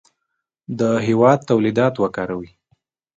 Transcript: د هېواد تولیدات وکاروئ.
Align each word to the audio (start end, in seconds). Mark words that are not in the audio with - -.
د 0.79 0.81
هېواد 1.07 1.39
تولیدات 1.49 1.93
وکاروئ. 1.97 2.49